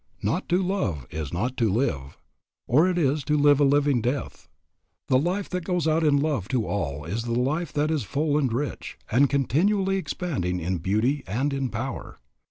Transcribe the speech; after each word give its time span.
Not 0.23 0.49
to 0.49 0.59
love 0.63 1.05
is 1.11 1.31
not 1.31 1.55
to 1.57 1.69
live, 1.71 2.17
or 2.65 2.89
it 2.89 2.97
is 2.97 3.23
to 3.25 3.37
live 3.37 3.59
a 3.59 3.63
living 3.63 4.01
death. 4.01 4.47
The 5.09 5.19
life 5.19 5.47
that 5.49 5.63
goes 5.63 5.87
out 5.87 6.03
in 6.03 6.17
love 6.19 6.47
to 6.47 6.65
all 6.65 7.05
is 7.05 7.25
the 7.25 7.33
life 7.39 7.71
that 7.73 7.91
is 7.91 8.01
full, 8.01 8.35
and 8.39 8.51
rich, 8.51 8.97
and 9.11 9.29
continually 9.29 9.97
expanding 9.97 10.59
in 10.59 10.79
beauty 10.79 11.23
and 11.27 11.53
in 11.53 11.69
power. 11.69 12.17